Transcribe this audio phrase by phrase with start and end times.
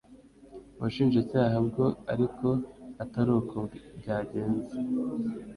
[0.77, 2.47] Ubushinjacyaha bwo ariko
[3.03, 3.57] ataruko
[3.99, 4.75] byagenze